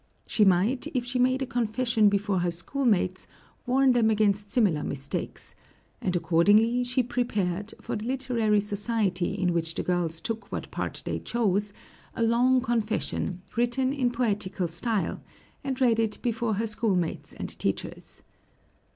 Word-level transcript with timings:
She 0.25 0.43
might, 0.43 0.87
if 0.95 1.05
she 1.05 1.19
made 1.19 1.43
a 1.43 1.45
confession 1.45 2.09
before 2.09 2.39
her 2.39 2.49
schoolmates, 2.49 3.27
warn 3.67 3.91
them 3.93 4.09
against 4.09 4.49
similar 4.49 4.83
mistakes; 4.83 5.53
and 6.01 6.15
accordingly 6.15 6.83
she 6.83 7.03
prepared, 7.03 7.75
for 7.79 7.95
the 7.95 8.05
literary 8.07 8.61
society 8.61 9.35
in 9.35 9.53
which 9.53 9.75
the 9.75 9.83
girls 9.83 10.19
took 10.19 10.51
what 10.51 10.71
part 10.71 11.03
they 11.05 11.19
chose, 11.19 11.71
a 12.15 12.23
long 12.23 12.61
confession, 12.61 13.43
written 13.55 13.93
in 13.93 14.09
poetical 14.09 14.67
style, 14.67 15.21
and 15.63 15.79
read 15.79 15.99
it 15.99 16.17
before 16.23 16.55
her 16.55 16.65
schoolmates 16.65 17.35
and 17.35 17.49
teachers. 17.59 18.23